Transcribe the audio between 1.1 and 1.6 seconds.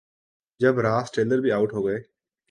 tailor بھی